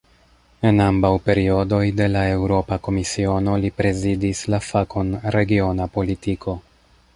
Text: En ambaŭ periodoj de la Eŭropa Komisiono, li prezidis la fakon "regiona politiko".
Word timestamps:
En 0.69 0.79
ambaŭ 0.85 1.11
periodoj 1.27 1.81
de 1.99 2.07
la 2.13 2.23
Eŭropa 2.37 2.79
Komisiono, 2.89 3.55
li 3.65 3.73
prezidis 3.83 4.43
la 4.55 4.63
fakon 4.71 5.15
"regiona 5.39 5.91
politiko". 5.99 6.61